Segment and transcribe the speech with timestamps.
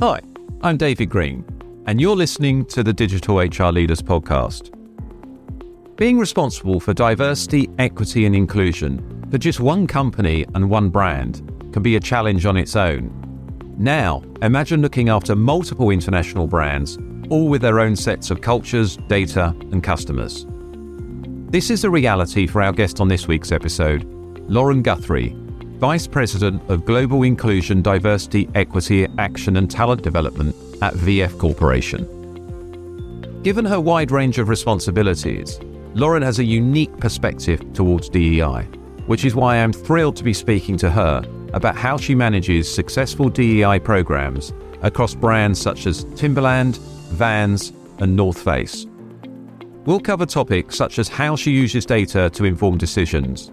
[0.00, 0.18] Hi,
[0.62, 1.44] I'm David Green,
[1.84, 4.74] and you're listening to the Digital HR Leaders Podcast.
[5.96, 11.82] Being responsible for diversity, equity, and inclusion for just one company and one brand can
[11.82, 13.12] be a challenge on its own.
[13.76, 16.96] Now, imagine looking after multiple international brands,
[17.28, 20.46] all with their own sets of cultures, data, and customers.
[21.50, 24.04] This is the reality for our guest on this week's episode,
[24.48, 25.36] Lauren Guthrie,
[25.80, 32.04] Vice President of Global Inclusion, Diversity, Equity, Action and Talent Development at VF Corporation.
[33.42, 35.58] Given her wide range of responsibilities,
[35.94, 38.64] Lauren has a unique perspective towards DEI,
[39.06, 41.24] which is why I'm thrilled to be speaking to her
[41.54, 44.52] about how she manages successful DEI programs
[44.82, 46.76] across brands such as Timberland,
[47.12, 48.86] Vans, and North Face.
[49.86, 53.50] We'll cover topics such as how she uses data to inform decisions,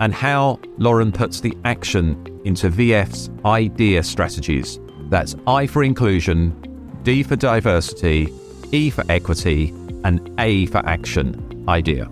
[0.00, 4.80] and how Lauren puts the action into VF's IDEA strategies.
[5.10, 8.32] That's I for inclusion, D for diversity,
[8.72, 9.70] E for equity,
[10.04, 11.64] and A for action.
[11.68, 12.10] IDEA.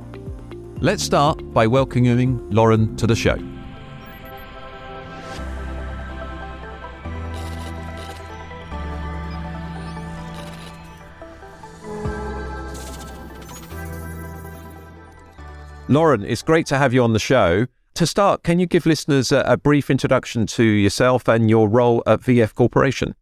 [0.81, 3.39] Let's start by welcoming Lauren to the show.
[15.91, 17.67] Lauren, it's great to have you on the show.
[17.99, 22.01] To start, can you give listeners a, a brief introduction to yourself and your role
[22.07, 23.17] at VF Corporation?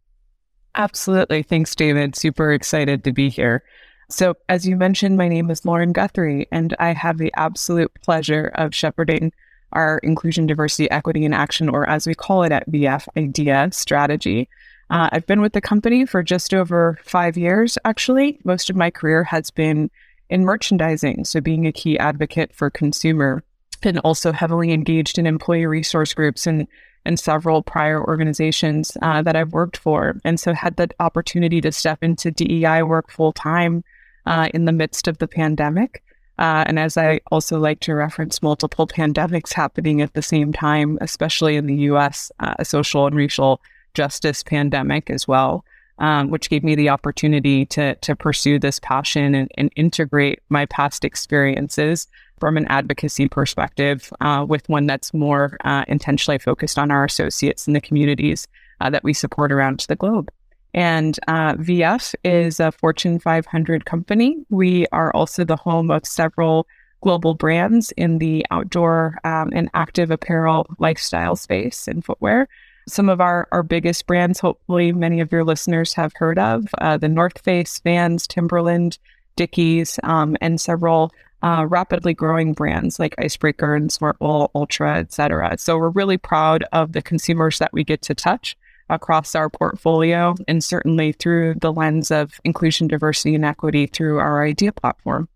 [0.75, 1.41] Absolutely.
[1.41, 2.15] Thanks, David.
[2.15, 3.63] Super excited to be here.
[4.11, 8.51] So, as you mentioned, my name is Lauren Guthrie, and I have the absolute pleasure
[8.53, 9.33] of shepherding
[9.73, 14.47] our inclusion, diversity, equity, and action, or as we call it at VF, IDEA strategy.
[14.91, 18.39] Uh, I've been with the company for just over five years, actually.
[18.43, 19.89] Most of my career has been
[20.29, 23.43] in merchandising, so being a key advocate for consumer
[23.81, 26.67] been also heavily engaged in employee resource groups and
[27.05, 31.71] and several prior organizations uh, that I've worked for, and so had the opportunity to
[31.71, 33.85] step into DEI work full time
[34.25, 36.03] uh, in the midst of the pandemic.
[36.37, 40.97] Uh, and as I also like to reference multiple pandemics happening at the same time,
[41.01, 43.61] especially in the U.S., uh, a social and racial
[43.93, 45.65] justice pandemic as well,
[45.97, 50.65] um, which gave me the opportunity to to pursue this passion and, and integrate my
[50.67, 52.07] past experiences
[52.39, 57.67] from an advocacy perspective uh, with one that's more uh, intentionally focused on our associates
[57.67, 58.47] and the communities
[58.81, 60.31] uh, that we support around the globe.
[60.73, 64.37] And uh, VF is a Fortune 500 company.
[64.49, 66.67] We are also the home of several
[67.01, 72.47] global brands in the outdoor um, and active apparel lifestyle space and footwear.
[72.87, 76.97] Some of our, our biggest brands, hopefully, many of your listeners have heard of uh,
[76.97, 78.97] the North Face, Vans, Timberland,
[79.35, 81.11] Dickies, um, and several
[81.43, 85.57] uh, rapidly growing brands like Icebreaker and Smartwool, Altra, et cetera.
[85.57, 88.57] So we're really proud of the consumers that we get to touch
[88.89, 94.43] across our portfolio and certainly through the lens of inclusion, diversity, and equity through our
[94.43, 95.27] IDEA platform.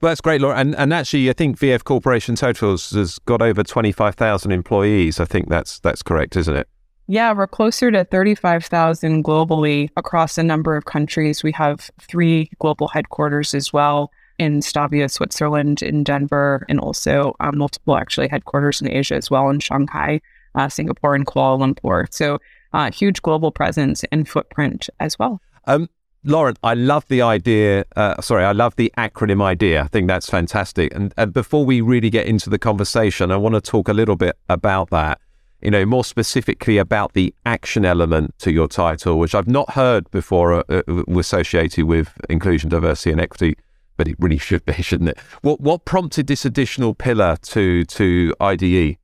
[0.00, 0.56] Well, that's great, Laura.
[0.56, 5.18] And, and actually, I think VF Corporation Totals has got over 25,000 employees.
[5.18, 6.68] I think that's that's correct, isn't it?
[7.08, 11.42] Yeah, we're closer to 35,000 globally across a number of countries.
[11.42, 17.58] We have three global headquarters as well in Stabio, Switzerland, in Denver, and also um,
[17.58, 20.20] multiple actually headquarters in Asia as well in Shanghai,
[20.54, 22.06] uh, Singapore, and Kuala Lumpur.
[22.12, 22.38] So
[22.72, 25.40] uh, huge global presence and footprint as well.
[25.66, 25.88] Um,
[26.24, 27.84] Lauren, I love the idea.
[27.96, 29.82] Uh, sorry, I love the acronym idea.
[29.82, 30.94] I think that's fantastic.
[30.94, 34.16] And, and before we really get into the conversation, I want to talk a little
[34.16, 35.20] bit about that.
[35.62, 40.08] You know, more specifically about the action element to your title, which I've not heard
[40.12, 43.56] before uh, uh associated with inclusion, diversity, and equity
[43.98, 45.18] but it really should be, shouldn't it?
[45.42, 48.96] What what prompted this additional pillar to to IDE?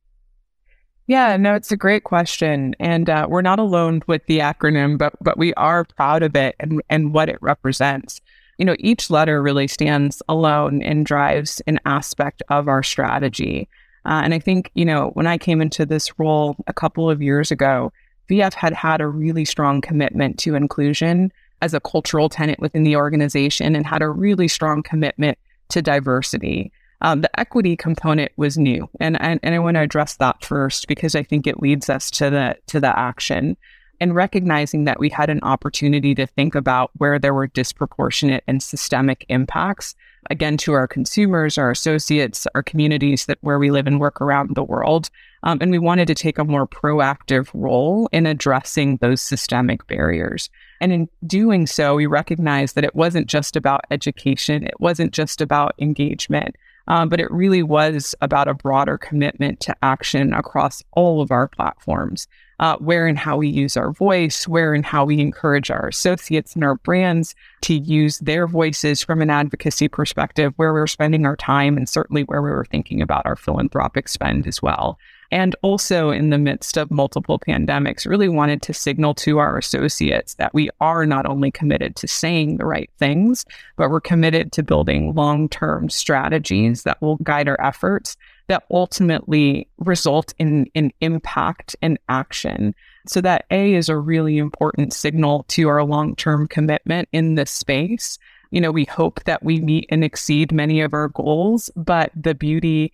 [1.07, 5.13] Yeah, no, it's a great question, and uh, we're not alone with the acronym, but
[5.21, 8.19] but we are proud of it and and what it represents.
[8.57, 13.67] You know, each letter really stands alone and drives an aspect of our strategy.
[14.05, 17.21] Uh, and I think you know when I came into this role a couple of
[17.21, 17.91] years ago,
[18.29, 21.31] VF had had a really strong commitment to inclusion
[21.65, 25.37] as a cultural tenant within the organization and had a really strong commitment
[25.69, 26.71] to diversity.
[27.01, 30.87] Um, the equity component was new, and, and and I want to address that first
[30.87, 33.57] because I think it leads us to the to the action
[33.99, 38.61] and recognizing that we had an opportunity to think about where there were disproportionate and
[38.61, 39.95] systemic impacts
[40.29, 44.55] again to our consumers, our associates, our communities that where we live and work around
[44.55, 45.09] the world.
[45.43, 50.49] Um, and we wanted to take a more proactive role in addressing those systemic barriers.
[50.81, 55.41] And in doing so, we recognized that it wasn't just about education, it wasn't just
[55.41, 56.55] about engagement.
[56.87, 61.47] Um, but it really was about a broader commitment to action across all of our
[61.47, 62.27] platforms,
[62.59, 66.53] uh, where and how we use our voice, where and how we encourage our associates
[66.53, 71.25] and our brands to use their voices from an advocacy perspective, where we we're spending
[71.25, 74.99] our time, and certainly where we were thinking about our philanthropic spend as well
[75.35, 80.35] and also in the midst of multiple pandemics, really wanted to signal to our associates
[80.35, 83.43] that we are not only committed to saying the right things,
[83.75, 88.15] but we're committed to building long term strategies that will guide our efforts
[88.47, 92.73] that ultimately result in, in impact and action.
[93.05, 97.51] So, that A is a really important signal to our long term commitment in this
[97.51, 98.17] space.
[98.51, 102.33] You know, we hope that we meet and exceed many of our goals, but the
[102.33, 102.93] beauty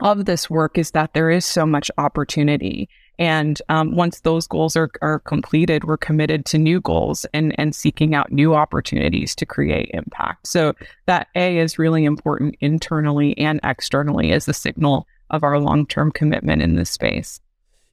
[0.00, 2.88] of this work is that there is so much opportunity.
[3.18, 7.74] And um, once those goals are, are completed, we're committed to new goals and, and
[7.74, 10.46] seeking out new opportunities to create impact.
[10.46, 10.74] So
[11.06, 16.12] that A is really important internally and externally as a signal of our long term
[16.12, 17.40] commitment in this space.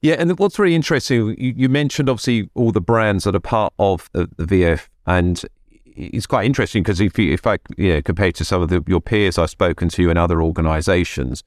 [0.02, 3.72] Yeah, and what's really interesting, you, you, mentioned obviously all the brands that are part
[3.78, 5.42] of the, the VF, and
[5.96, 8.84] it's quite interesting because if you, if I you know, compare to some of the,
[8.86, 11.42] your peers I've spoken to in other organisations,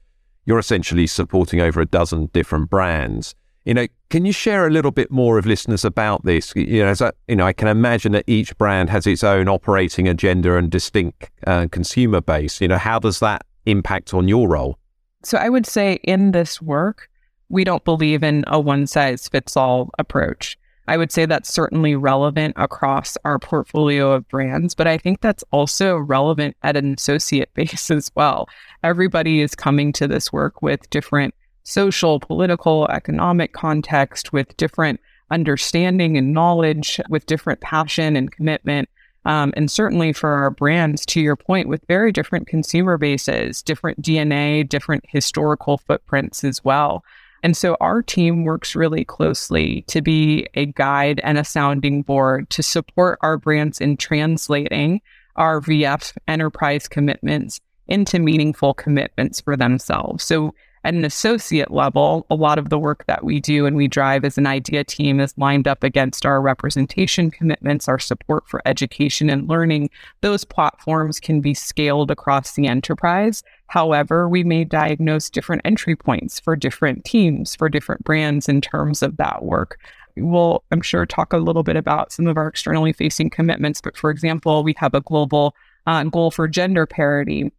[0.47, 3.35] you're essentially supporting over a dozen different brands.
[3.65, 6.53] You know, can you share a little bit more of listeners about this?
[6.55, 9.49] You know, as I, you know, I can imagine that each brand has its own
[9.49, 12.61] operating agenda and distinct uh, consumer base.
[12.61, 14.79] You know, how does that impact on your role?
[15.23, 17.09] So I would say in this work,
[17.49, 20.57] we don't believe in a one size fits all approach.
[20.87, 25.43] I would say that's certainly relevant across our portfolio of brands, but I think that's
[25.51, 28.47] also relevant at an associate base as well.
[28.83, 31.33] Everybody is coming to this work with different
[31.63, 34.99] social, political, economic context, with different
[35.31, 38.89] understanding and knowledge, with different passion and commitment.
[39.25, 44.01] Um, and certainly for our brands, to your point, with very different consumer bases, different
[44.01, 47.03] DNA, different historical footprints as well.
[47.43, 52.49] And so our team works really closely to be a guide and a sounding board
[52.51, 55.01] to support our brands in translating
[55.35, 60.23] our VF enterprise commitments into meaningful commitments for themselves.
[60.23, 60.53] So
[60.83, 64.23] at an associate level, a lot of the work that we do and we drive
[64.23, 69.29] as an idea team is lined up against our representation commitments, our support for education
[69.29, 69.89] and learning.
[70.21, 73.43] Those platforms can be scaled across the enterprise.
[73.67, 79.03] However, we may diagnose different entry points for different teams, for different brands in terms
[79.03, 79.77] of that work
[80.19, 83.81] we'll, I'm sure, talk a little bit about some of our externally facing commitments.
[83.81, 85.55] But for example, we have a global
[85.85, 87.51] uh, goal for gender parity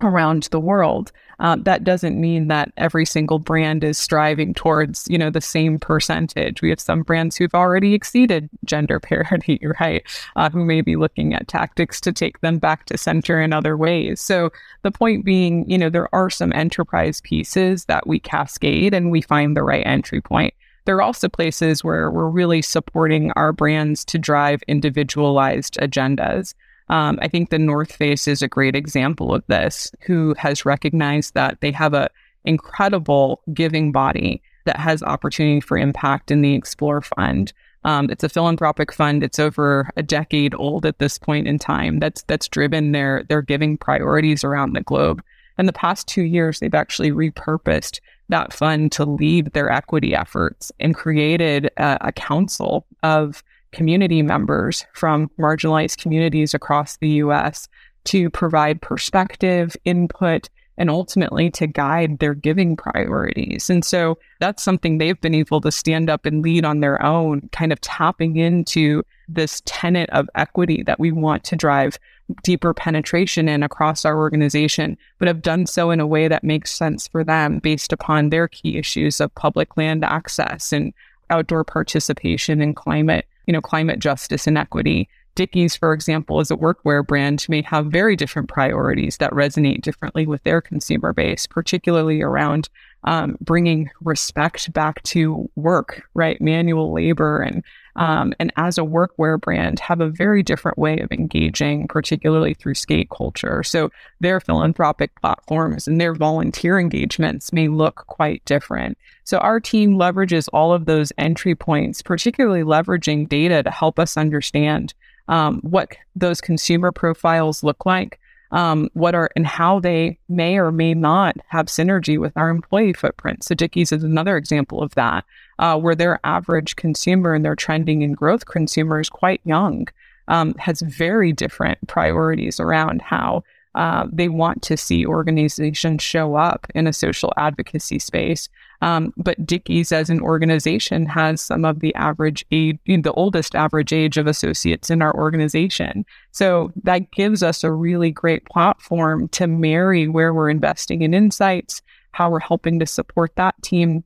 [0.00, 1.12] around the world.
[1.38, 5.78] Uh, that doesn't mean that every single brand is striving towards, you know, the same
[5.78, 6.62] percentage.
[6.62, 10.02] We have some brands who've already exceeded gender parity, right?
[10.34, 13.76] Uh, who may be looking at tactics to take them back to center in other
[13.76, 14.20] ways.
[14.20, 14.50] So
[14.82, 19.20] the point being, you know, there are some enterprise pieces that we cascade and we
[19.20, 20.54] find the right entry point.
[20.86, 26.54] There are also places where we're really supporting our brands to drive individualized agendas.
[26.88, 31.34] Um, I think the North Face is a great example of this, who has recognized
[31.34, 32.10] that they have a
[32.44, 37.52] incredible giving body that has opportunity for impact in the Explore Fund.
[37.84, 39.22] Um, it's a philanthropic fund.
[39.22, 42.00] It's over a decade old at this point in time.
[42.00, 45.22] That's that's driven their their giving priorities around the globe.
[45.58, 50.72] In the past two years, they've actually repurposed that fund to lead their equity efforts
[50.80, 53.42] and created a, a council of
[53.76, 57.68] community members from marginalized communities across the US
[58.04, 63.68] to provide perspective, input, and ultimately to guide their giving priorities.
[63.68, 67.50] And so that's something they've been able to stand up and lead on their own,
[67.52, 71.98] kind of tapping into this tenet of equity that we want to drive
[72.42, 76.74] deeper penetration in across our organization, but have done so in a way that makes
[76.74, 80.94] sense for them based upon their key issues of public land access and
[81.28, 85.08] outdoor participation and climate you know, climate justice and equity.
[85.34, 90.26] Dickies, for example, as a workwear brand, may have very different priorities that resonate differently
[90.26, 92.70] with their consumer base, particularly around
[93.04, 96.40] um, bringing respect back to work, right?
[96.40, 97.62] Manual labor and
[97.96, 102.74] um, and as a workwear brand, have a very different way of engaging, particularly through
[102.74, 103.62] skate culture.
[103.62, 108.98] So their philanthropic platforms and their volunteer engagements may look quite different.
[109.24, 114.16] So our team leverages all of those entry points, particularly leveraging data to help us
[114.16, 114.94] understand
[115.28, 118.20] um, what those consumer profiles look like
[118.52, 122.92] um, what are and how they may or may not have synergy with our employee
[122.92, 123.44] footprint.
[123.44, 125.24] So Dickies is another example of that,
[125.58, 129.86] uh, where their average consumer and their trending and growth consumer is quite young,
[130.28, 133.42] um, has very different priorities around how
[133.76, 138.48] uh, they want to see organizations show up in a social advocacy space.
[138.80, 143.92] Um, but Dickies as an organization has some of the average age, the oldest average
[143.92, 146.06] age of associates in our organization.
[146.32, 151.82] So that gives us a really great platform to marry where we're investing in insights,
[152.12, 154.02] how we're helping to support that team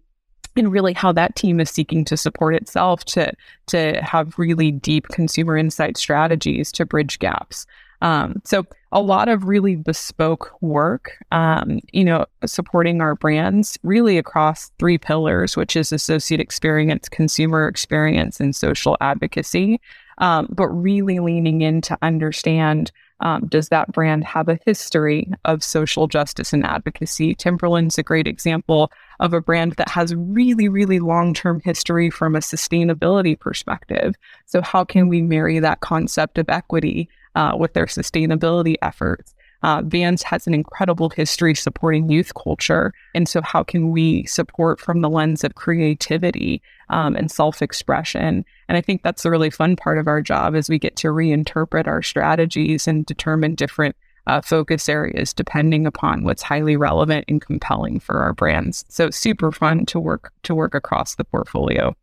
[0.57, 3.33] and really how that team is seeking to support itself to
[3.66, 7.66] to have really deep consumer insight strategies to bridge gaps.
[8.02, 14.16] Um, so a lot of really bespoke work, um, you know, supporting our brands really
[14.16, 19.80] across three pillars, which is associate experience, consumer experience, and social advocacy.
[20.19, 25.62] Um, but really leaning in to understand um, does that brand have a history of
[25.62, 27.34] social justice and advocacy?
[27.34, 32.34] Timberland's a great example of a brand that has really, really long term history from
[32.34, 34.14] a sustainability perspective.
[34.46, 39.34] So, how can we marry that concept of equity uh, with their sustainability efforts?
[39.62, 42.92] Uh, Vans has an incredible history supporting youth culture.
[43.14, 48.44] And so, how can we support from the lens of creativity um, and self expression?
[48.68, 51.08] And I think that's the really fun part of our job is we get to
[51.08, 57.40] reinterpret our strategies and determine different uh, focus areas depending upon what's highly relevant and
[57.40, 58.84] compelling for our brands.
[58.88, 61.96] So super fun to work to work across the portfolio.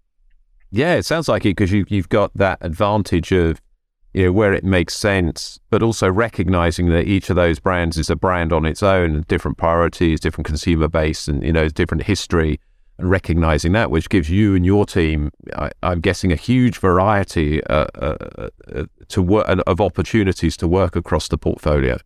[0.71, 3.61] Yeah, it sounds like it because you, you've got that advantage of
[4.17, 8.09] you know where it makes sense, but also recognizing that each of those brands is
[8.09, 12.59] a brand on its own, different priorities, different consumer base, and you know different history,
[12.97, 17.63] and recognizing that, which gives you and your team, I, am guessing, a huge variety
[17.65, 21.99] uh, uh, uh, to work of opportunities to work across the portfolio.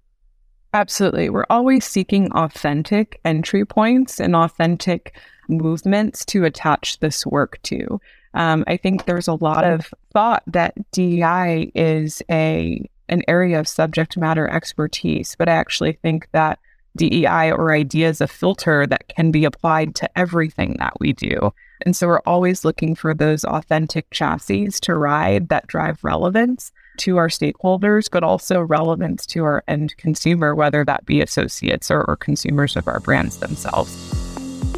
[0.74, 1.30] Absolutely.
[1.30, 5.16] We're always seeking authentic entry points and authentic
[5.48, 8.02] movements to attach this work to.
[8.34, 13.68] Um, I think there's a lot of thought that DEI is a an area of
[13.68, 16.60] subject matter expertise, but I actually think that
[16.96, 21.54] DEI or idea is a filter that can be applied to everything that we do.
[21.86, 27.18] And so we're always looking for those authentic chassis to ride that drive relevance to
[27.18, 32.16] our stakeholders, but also relevance to our end consumer, whether that be associates or, or
[32.16, 33.96] consumers of our brands themselves.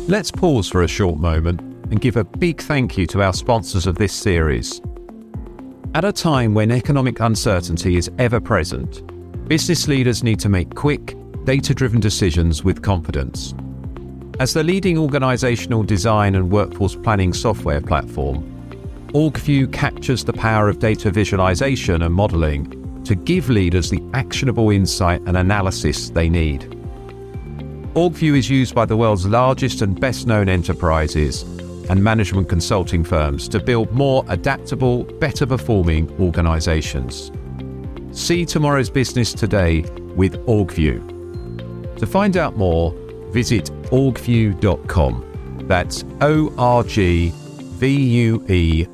[0.08, 3.86] Let's pause for a short moment and give a big thank you to our sponsors
[3.86, 4.82] of this series.
[5.94, 9.04] At a time when economic uncertainty is ever present,
[9.48, 13.54] business leaders need to make quick, data driven decisions with confidence.
[14.40, 18.42] As the leading organizational design and workforce planning software platform,
[19.10, 25.22] Orgvue captures the power of data visualization and modeling to give leaders the actionable insight
[25.28, 26.62] and analysis they need.
[27.94, 31.46] Orgvue is used by the world's largest and best known enterprises
[31.90, 37.32] and management consulting firms to build more adaptable, better performing organizations.
[38.12, 39.82] See tomorrow's business today
[40.16, 41.98] with Orgvue.
[41.98, 42.94] To find out more,
[43.32, 45.66] visit orgvue.com.
[45.68, 48.88] That's O R G V U E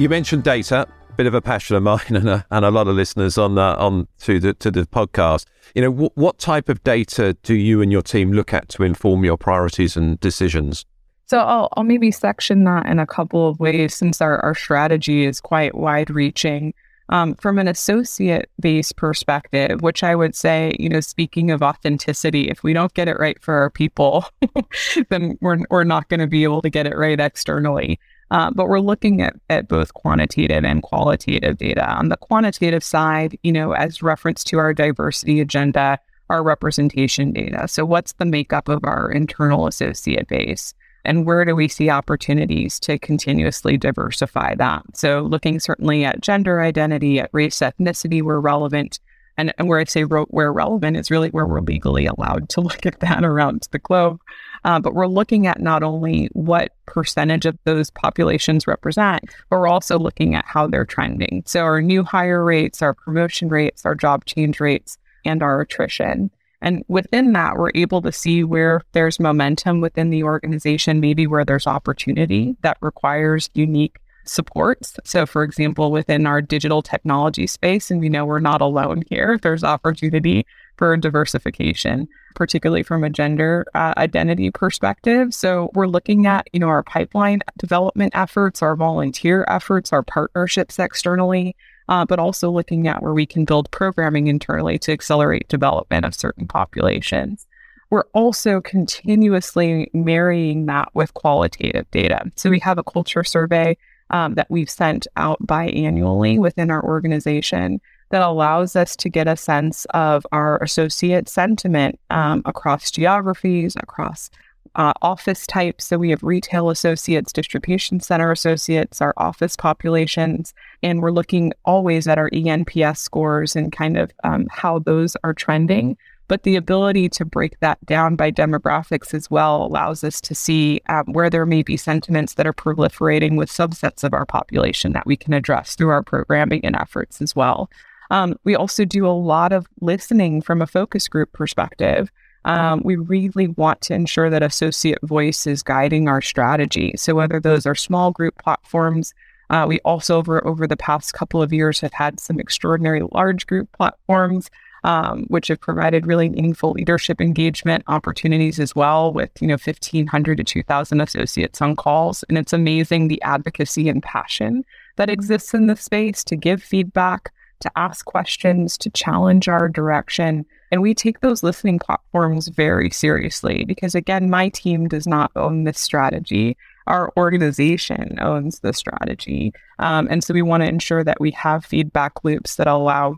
[0.00, 2.88] You mentioned data, a bit of a passion of mine, and a, and a lot
[2.88, 5.44] of listeners on uh, on to the to the podcast.
[5.74, 8.82] You know, w- what type of data do you and your team look at to
[8.82, 10.86] inform your priorities and decisions?
[11.26, 15.26] So I'll, I'll maybe section that in a couple of ways since our, our strategy
[15.26, 16.72] is quite wide reaching.
[17.10, 22.48] Um, from an associate based perspective, which I would say, you know, speaking of authenticity,
[22.48, 24.24] if we don't get it right for our people,
[25.10, 27.98] then we're, we're not going to be able to get it right externally.
[28.30, 31.88] Uh, but we're looking at, at both quantitative and qualitative data.
[31.90, 37.66] On the quantitative side, you know, as reference to our diversity agenda, our representation data.
[37.66, 40.74] So, what's the makeup of our internal associate base?
[41.04, 44.82] and where do we see opportunities to continuously diversify that?
[44.94, 49.00] So, looking certainly at gender identity, at race, ethnicity, where relevant.
[49.36, 52.60] And, and where I say ro- where relevant is really where we're legally allowed to
[52.60, 54.20] look at that around the globe.
[54.64, 59.66] Uh, but we're looking at not only what percentage of those populations represent, but we're
[59.66, 61.42] also looking at how they're trending.
[61.46, 66.30] So, our new hire rates, our promotion rates, our job change rates, and our attrition.
[66.62, 71.44] And within that, we're able to see where there's momentum within the organization, maybe where
[71.44, 74.96] there's opportunity that requires unique supports.
[75.04, 79.38] So, for example, within our digital technology space, and we know we're not alone here,
[79.40, 80.46] there's opportunity
[80.80, 85.34] for diversification, particularly from a gender uh, identity perspective.
[85.34, 90.78] So, we're looking at, you know, our pipeline development efforts, our volunteer efforts, our partnerships
[90.78, 91.54] externally,
[91.90, 96.14] uh, but also looking at where we can build programming internally to accelerate development of
[96.14, 97.46] certain populations.
[97.90, 102.22] we're also continuously marrying that with qualitative data.
[102.36, 103.76] So we have a culture survey
[104.08, 109.36] um, that we've sent out biannually within our organization that allows us to get a
[109.36, 114.30] sense of our associate sentiment um, across geographies, across
[114.76, 115.86] uh, office types.
[115.86, 122.06] So we have retail associates, distribution center associates, our office populations, and we're looking always
[122.06, 125.96] at our ENPS scores and kind of um, how those are trending.
[126.28, 130.80] But the ability to break that down by demographics as well allows us to see
[130.88, 135.06] um, where there may be sentiments that are proliferating with subsets of our population that
[135.06, 137.68] we can address through our programming and efforts as well.
[138.10, 142.10] Um, we also do a lot of listening from a focus group perspective.
[142.44, 146.94] Um, we really want to ensure that associate voice is guiding our strategy.
[146.96, 149.12] So whether those are small group platforms,
[149.50, 153.46] uh, we also over over the past couple of years have had some extraordinary large
[153.46, 154.48] group platforms,
[154.84, 160.36] um, which have provided really meaningful leadership engagement opportunities as well, with you know 1,500
[160.36, 164.64] to 2,000 associates on calls, and it's amazing the advocacy and passion
[164.96, 170.44] that exists in the space to give feedback, to ask questions, to challenge our direction.
[170.70, 175.64] And we take those listening platforms very seriously because, again, my team does not own
[175.64, 176.56] this strategy.
[176.86, 179.52] Our organization owns the strategy.
[179.78, 183.16] Um, and so we want to ensure that we have feedback loops that allow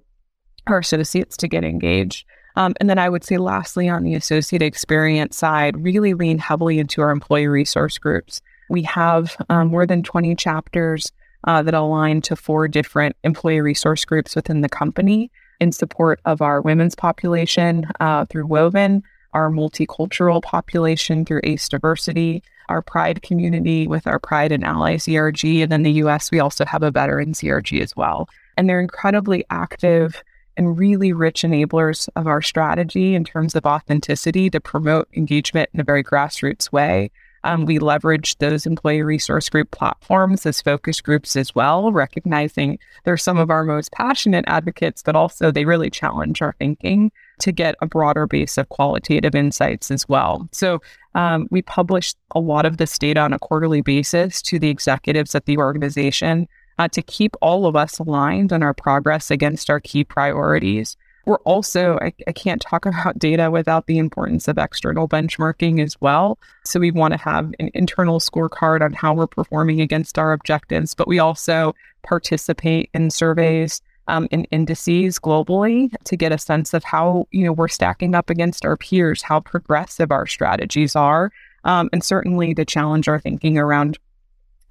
[0.67, 2.27] our associates to get engaged.
[2.57, 6.79] Um, and then I would say, lastly, on the associate experience side, really lean heavily
[6.79, 8.43] into our employee resource groups.
[8.69, 11.13] We have um, more than 20 chapters
[11.45, 15.31] uh, that align to four different employee resource groups within the company
[15.61, 22.43] in support of our women's population uh, through Woven, our multicultural population through ACE Diversity,
[22.69, 26.65] our Pride community with our Pride and Allies ERG, and then the US, we also
[26.65, 28.29] have a Veterans ERG as well.
[28.57, 30.23] And they're incredibly active
[30.57, 35.81] and really rich enablers of our strategy in terms of authenticity to promote engagement in
[35.81, 37.11] a very grassroots way.
[37.45, 43.17] Um, we leverage those employee resource group platforms as focus groups as well, recognizing they're
[43.17, 47.75] some of our most passionate advocates, but also they really challenge our thinking to get
[47.81, 50.49] a broader base of qualitative insights as well.
[50.53, 50.81] So
[51.15, 55.35] um, we publish a lot of this data on a quarterly basis to the executives
[55.35, 59.81] at the organization uh, to keep all of us aligned on our progress against our
[59.81, 60.97] key priorities.
[61.25, 66.01] We're also, I, I, can't talk about data without the importance of external benchmarking as
[66.01, 66.39] well.
[66.65, 70.95] So we want to have an internal scorecard on how we're performing against our objectives,
[70.95, 76.83] but we also participate in surveys um, in indices globally to get a sense of
[76.85, 81.31] how you know we're stacking up against our peers, how progressive our strategies are,
[81.65, 83.99] um, and certainly to challenge our thinking around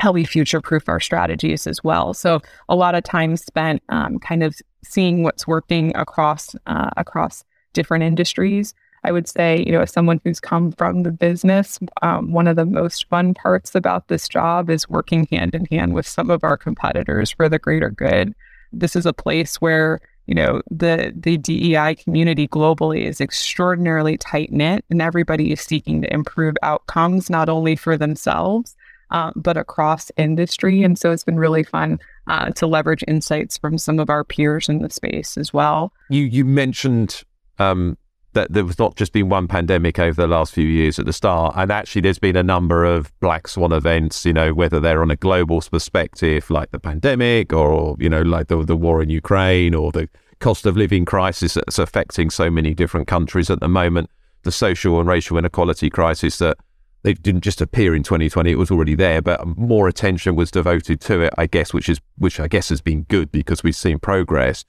[0.02, 2.16] how we future proof our strategies as well.
[2.16, 7.46] So a lot of time spent um, kind of seeing what's working across uh, across
[7.74, 8.74] different industries.
[9.04, 12.56] I would say, you know, as someone who's come from the business, um, one of
[12.56, 16.44] the most fun parts about this job is working hand in hand with some of
[16.44, 18.34] our competitors for the greater good.
[18.74, 24.52] This is a place where you know the the DEI community globally is extraordinarily tight
[24.52, 28.76] knit, and everybody is seeking to improve outcomes not only for themselves
[29.12, 30.84] uh, but across industry.
[30.84, 34.70] And so it's been really fun uh, to leverage insights from some of our peers
[34.70, 35.94] in the space as well.
[36.10, 37.24] You you mentioned
[37.60, 37.98] um,
[38.34, 41.14] that there was not just been one pandemic over the last few years at the
[41.14, 44.26] start, and actually there's been a number of black swan events.
[44.26, 48.48] You know, whether they're on a global perspective, like the pandemic, or you know, like
[48.48, 52.74] the the war in Ukraine, or the cost of living crisis that's affecting so many
[52.74, 54.10] different countries at the moment,
[54.44, 56.58] the social and racial inequality crisis that
[57.04, 61.02] they didn't just appear in 2020; it was already there, but more attention was devoted
[61.02, 64.00] to it, I guess, which is which I guess has been good because we've seen
[64.00, 64.66] progress.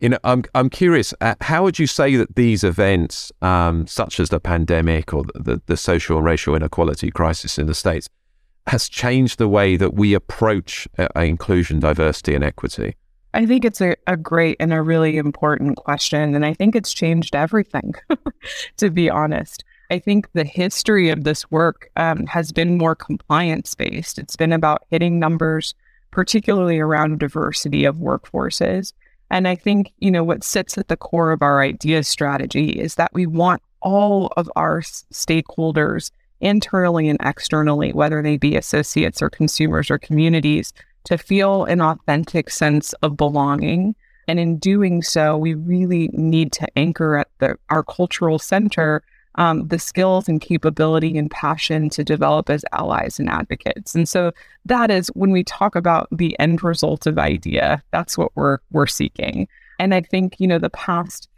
[0.00, 1.14] You know, I'm I'm curious.
[1.20, 5.42] Uh, how would you say that these events, um, such as the pandemic or the,
[5.42, 8.08] the, the social and racial inequality crisis in the states,
[8.66, 12.96] has changed the way that we approach uh, inclusion, diversity, and equity?
[13.32, 16.34] I think it's a, a great and a really important question.
[16.34, 17.94] And I think it's changed everything,
[18.78, 19.62] to be honest.
[19.90, 24.18] I think the history of this work um, has been more compliance based.
[24.18, 25.74] It's been about hitting numbers,
[26.10, 28.92] particularly around diversity of workforces.
[29.30, 32.94] And I think, you know, what sits at the core of our idea strategy is
[32.94, 39.30] that we want all of our stakeholders, internally and externally, whether they be associates or
[39.30, 40.72] consumers or communities,
[41.04, 43.94] to feel an authentic sense of belonging.
[44.28, 49.02] And in doing so, we really need to anchor at the, our cultural center
[49.36, 53.94] um, the skills and capability and passion to develop as allies and advocates.
[53.94, 54.32] And so
[54.64, 58.86] that is when we talk about the end result of IDEA, that's what we're we're
[58.86, 59.48] seeking.
[59.78, 61.28] And I think, you know, the past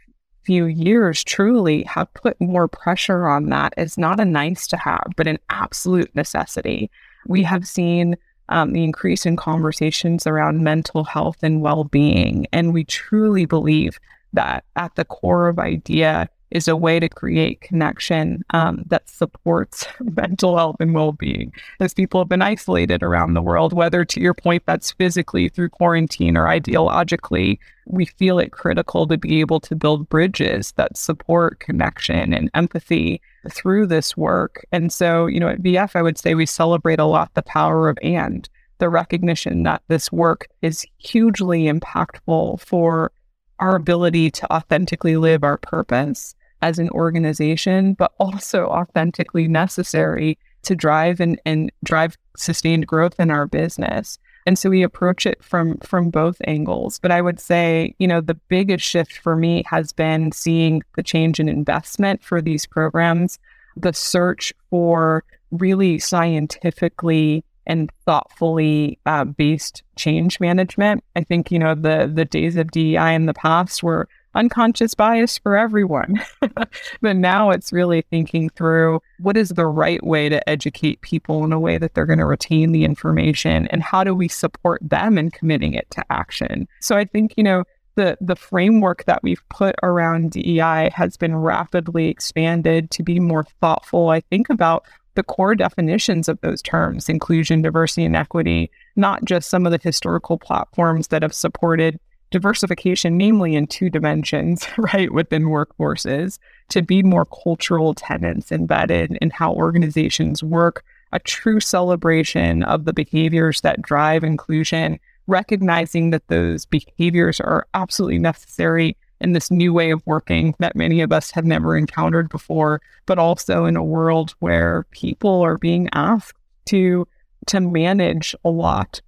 [0.43, 5.05] few years truly have put more pressure on that as not a nice to have,
[5.17, 6.89] but an absolute necessity.
[7.27, 8.15] We have seen
[8.47, 12.47] um, the increase in conversations around mental health and well being.
[12.51, 13.99] And we truly believe
[14.33, 19.85] that at the core of IDEA is a way to create connection um, that supports
[19.99, 21.53] mental health and well-being.
[21.79, 25.69] As people have been isolated around the world whether to your point that's physically through
[25.69, 31.59] quarantine or ideologically we feel it critical to be able to build bridges that support
[31.59, 34.63] connection and empathy through this work.
[34.71, 37.89] And so you know at vf i would say we celebrate a lot the power
[37.89, 43.11] of and the recognition that this work is hugely impactful for
[43.59, 50.75] our ability to authentically live our purpose as an organization, but also authentically necessary to
[50.75, 54.19] drive and, and drive sustained growth in our business.
[54.45, 56.99] And so we approach it from from both angles.
[56.99, 61.03] But I would say, you know, the biggest shift for me has been seeing the
[61.03, 63.37] change in investment for these programs,
[63.75, 71.03] the search for really scientifically and thoughtfully uh, based change management.
[71.15, 75.37] I think you know the the days of DEI in the past were unconscious bias
[75.37, 76.21] for everyone.
[77.01, 81.51] but now it's really thinking through what is the right way to educate people in
[81.51, 85.17] a way that they're going to retain the information and how do we support them
[85.17, 86.67] in committing it to action.
[86.79, 87.63] So I think, you know,
[87.95, 93.45] the, the framework that we've put around DEI has been rapidly expanded to be more
[93.59, 99.25] thoughtful, I think, about the core definitions of those terms inclusion, diversity, and equity, not
[99.25, 101.99] just some of the historical platforms that have supported
[102.31, 106.39] diversification, namely in two dimensions, right, within workforces,
[106.69, 112.93] to be more cultural tenants embedded in how organizations work, a true celebration of the
[112.93, 119.91] behaviors that drive inclusion, recognizing that those behaviors are absolutely necessary in this new way
[119.91, 124.33] of working that many of us have never encountered before, but also in a world
[124.39, 127.07] where people are being asked to
[127.47, 129.01] to manage a lot,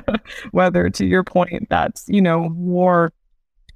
[0.50, 3.12] whether to your point, that's, you know, war,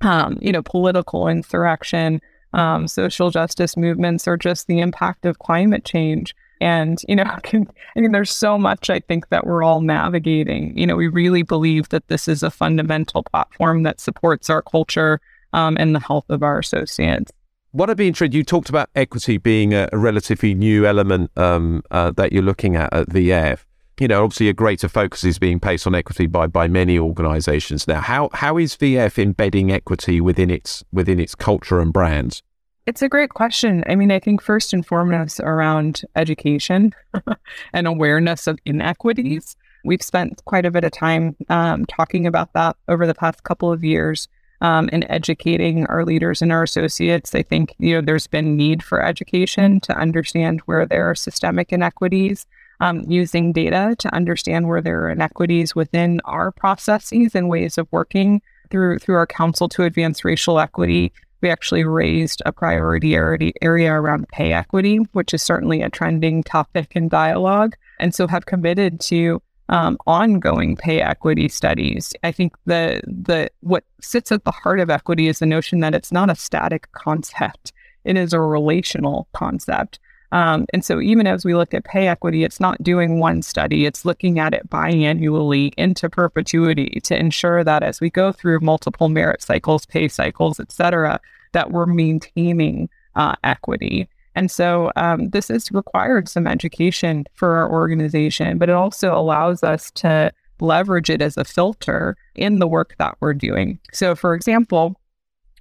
[0.01, 2.21] um, you know, political insurrection,
[2.53, 6.35] um, social justice movements, or just the impact of climate change.
[6.61, 10.77] And, you know, I mean, there's so much I think that we're all navigating.
[10.77, 15.21] You know, we really believe that this is a fundamental platform that supports our culture
[15.53, 17.33] um, and the health of our associates.
[17.73, 22.11] What I'd be interested, you talked about equity being a, relatively new element um, uh,
[22.13, 23.65] that you're looking at at VF
[24.01, 27.87] you know, obviously a greater focus is being placed on equity by by many organisations
[27.87, 28.01] now.
[28.01, 32.43] How how is VF embedding equity within its within its culture and brands?
[32.85, 33.85] It's a great question.
[33.87, 36.93] I mean, I think first and foremost around education
[37.73, 39.57] and awareness of inequities.
[39.85, 43.73] We've spent quite a bit of time um, talking about that over the past couple
[43.73, 44.29] of years
[44.61, 47.35] um, and educating our leaders and our associates.
[47.35, 51.73] I think you know there's been need for education to understand where there are systemic
[51.73, 52.47] inequities
[52.83, 57.87] um, using data to understand where there are inequities within our processes and ways of
[57.93, 61.13] working through through our Council to Advance Racial Equity.
[61.43, 66.93] We actually raised a priority area around pay equity, which is certainly a trending topic
[66.97, 72.13] in dialogue, and so have committed to um, ongoing pay equity studies.
[72.25, 75.95] I think the the what sits at the heart of equity is the notion that
[75.95, 77.73] it's not a static concept;
[78.05, 80.01] it is a relational concept.
[80.33, 83.85] Um, and so, even as we look at pay equity, it's not doing one study,
[83.85, 89.11] it's looking at it biannually into perpetuity to ensure that as we go through multiple
[89.11, 91.21] merit cycles, pay cycles, et cetera,
[91.53, 94.09] that we're maintaining uh, equity.
[94.35, 99.63] And so, um, this has required some education for our organization, but it also allows
[99.63, 103.79] us to leverage it as a filter in the work that we're doing.
[103.93, 104.99] So, for example,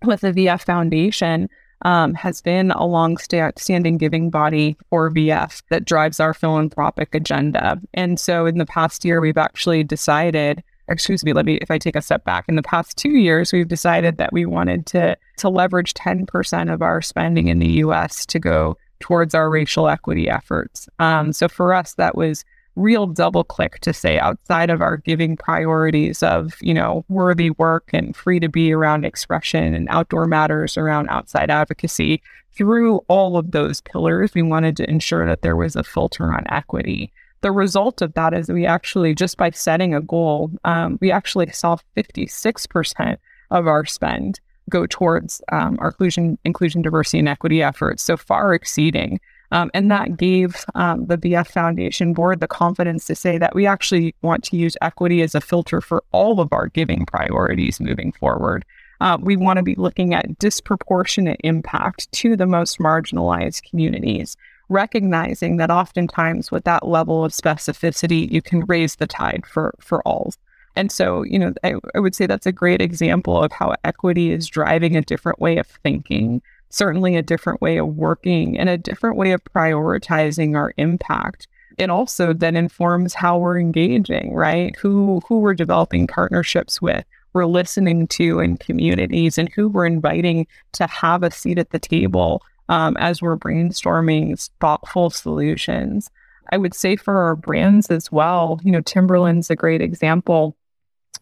[0.05, 1.49] with the VF Foundation,
[1.83, 7.79] um, has been a long-standing giving body for VF that drives our philanthropic agenda.
[7.93, 10.63] And so, in the past year, we've actually decided.
[10.87, 11.31] Excuse me.
[11.31, 11.55] Let me.
[11.61, 14.45] If I take a step back, in the past two years, we've decided that we
[14.45, 18.25] wanted to to leverage ten percent of our spending in the U.S.
[18.25, 20.89] to go towards our racial equity efforts.
[20.99, 22.43] Um, so for us, that was
[22.75, 27.89] real double click to say outside of our giving priorities of, you know, worthy work
[27.93, 32.21] and free to be around expression and outdoor matters around outside advocacy,
[32.53, 36.43] through all of those pillars, we wanted to ensure that there was a filter on
[36.49, 37.11] equity.
[37.41, 41.49] The result of that is we actually, just by setting a goal, um, we actually
[41.51, 43.17] saw 56%
[43.49, 48.03] of our spend go towards um, our inclusion, inclusion, diversity, and equity efforts.
[48.03, 49.19] So far exceeding
[49.51, 53.67] um, and that gave um, the VF Foundation board the confidence to say that we
[53.67, 58.11] actually want to use equity as a filter for all of our giving priorities moving
[58.13, 58.65] forward.
[59.01, 64.37] Uh, we want to be looking at disproportionate impact to the most marginalized communities,
[64.69, 70.01] recognizing that oftentimes with that level of specificity, you can raise the tide for, for
[70.07, 70.31] all.
[70.75, 74.31] And so, you know, I, I would say that's a great example of how equity
[74.31, 78.77] is driving a different way of thinking, certainly a different way of working, and a
[78.77, 81.47] different way of prioritizing our impact.
[81.77, 84.75] It also then informs how we're engaging, right?
[84.77, 90.47] Who who we're developing partnerships with, we're listening to in communities, and who we're inviting
[90.73, 96.09] to have a seat at the table um, as we're brainstorming thoughtful solutions.
[96.51, 100.57] I would say for our brands as well, you know, Timberland's a great example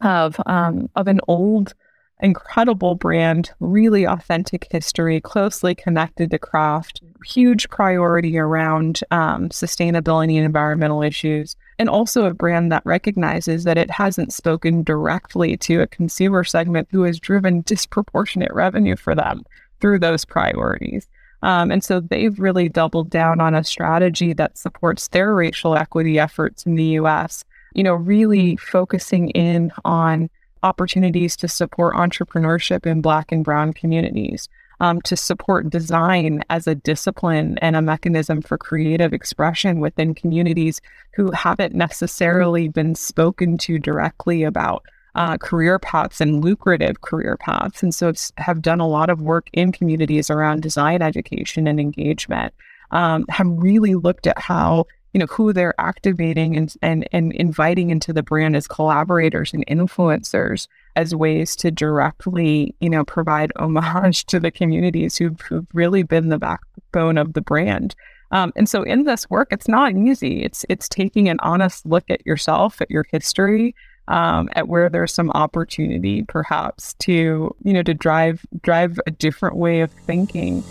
[0.01, 1.73] of um, of an old,
[2.21, 10.45] incredible brand, really authentic history, closely connected to craft, huge priority around um, sustainability and
[10.45, 15.87] environmental issues, and also a brand that recognizes that it hasn't spoken directly to a
[15.87, 19.45] consumer segment who has driven disproportionate revenue for them
[19.79, 21.07] through those priorities.
[21.41, 26.19] Um, and so they've really doubled down on a strategy that supports their racial equity
[26.19, 30.29] efforts in the US you know, really focusing in on
[30.63, 36.75] opportunities to support entrepreneurship in Black and Brown communities, um, to support design as a
[36.75, 40.79] discipline and a mechanism for creative expression within communities
[41.13, 44.83] who haven't necessarily been spoken to directly about.
[45.15, 47.81] Uh, career paths and lucrative career paths.
[47.81, 52.53] And so have done a lot of work in communities around design education and engagement.
[52.91, 57.89] Um, have really looked at how you know who they're activating and, and and inviting
[57.89, 64.25] into the brand as collaborators and influencers as ways to directly you know provide homage
[64.25, 67.95] to the communities who've, who've really been the backbone of the brand.
[68.31, 70.43] Um, and so in this work it's not easy.
[70.43, 73.75] It's it's taking an honest look at yourself at your history
[74.07, 79.55] um, at where there's some opportunity perhaps to you know to drive drive a different
[79.55, 80.63] way of thinking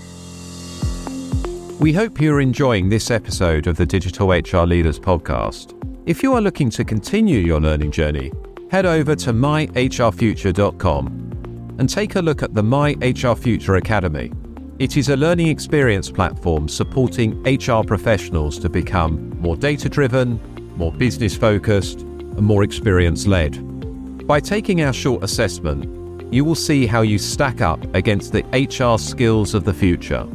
[1.79, 5.81] we hope you're enjoying this episode of the Digital HR Leaders podcast.
[6.07, 8.33] If you are looking to continue your learning journey,
[8.69, 14.33] head over to myhrfuture.com and take a look at the My HR Future Academy.
[14.81, 20.41] It is a learning experience platform supporting HR professionals to become more data driven,
[20.77, 24.27] more business focused, and more experience led.
[24.27, 28.99] By taking our short assessment, you will see how you stack up against the HR
[28.99, 30.27] skills of the future.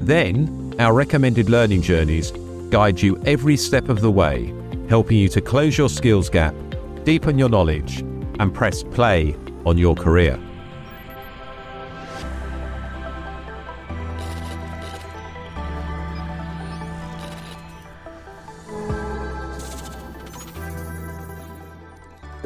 [0.00, 2.30] Then, our recommended learning journeys
[2.70, 4.52] guide you every step of the way,
[4.88, 6.54] helping you to close your skills gap,
[7.04, 8.00] deepen your knowledge,
[8.38, 9.34] and press play
[9.66, 10.38] on your career.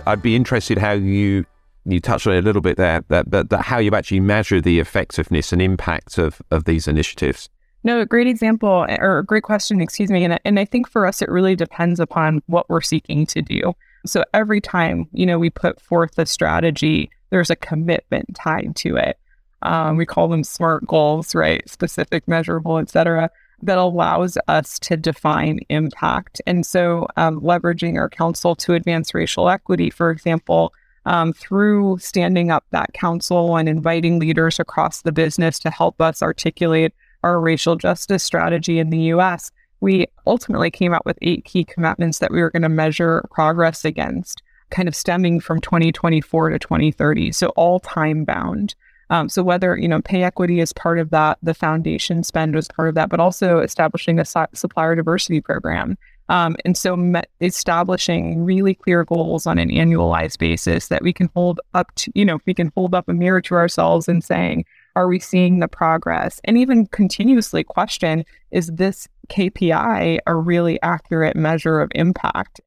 [0.04, 1.46] I'd be interested how you
[1.84, 4.60] you touched on it a little bit there, that, that, that how you actually measure
[4.60, 7.48] the effectiveness and impact of, of these initiatives.
[7.84, 10.24] No, a great example or a great question, excuse me.
[10.24, 13.74] And, and I think for us, it really depends upon what we're seeking to do.
[14.06, 18.96] So every time, you know, we put forth a strategy, there's a commitment tied to
[18.96, 19.18] it.
[19.62, 21.68] Um, we call them SMART goals, right?
[21.68, 23.30] Specific, measurable, et cetera,
[23.62, 26.40] that allows us to define impact.
[26.46, 30.72] And so um, leveraging our council to advance racial equity, for example,
[31.04, 36.22] um, through standing up that council and inviting leaders across the business to help us
[36.22, 41.64] articulate our racial justice strategy in the US, we ultimately came out with eight key
[41.64, 46.58] commitments that we were going to measure progress against, kind of stemming from 2024 to
[46.58, 47.32] 2030.
[47.32, 48.74] So all time bound.
[49.10, 52.68] Um, so whether you know pay equity is part of that, the foundation spend was
[52.68, 55.98] part of that, but also establishing a su- supplier diversity program.
[56.28, 61.60] Um, and so establishing really clear goals on an annualized basis that we can hold
[61.74, 65.08] up to, you know, we can hold up a mirror to ourselves and saying, are
[65.08, 66.40] we seeing the progress?
[66.44, 72.60] And even continuously question is this KPI a really accurate measure of impact?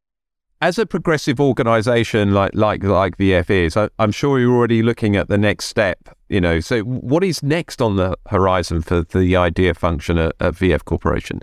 [0.62, 5.16] As a progressive organization like like like VF is, I, am sure you're already looking
[5.16, 6.00] at the next step.
[6.30, 10.56] You know, so what is next on the horizon for the idea function at, at
[10.56, 11.42] VF Corporation?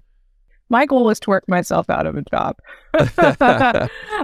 [0.73, 2.59] My goal is to work myself out of a job.